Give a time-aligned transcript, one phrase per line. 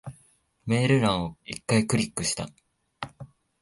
[0.65, 2.49] メール欄を一回クリックした。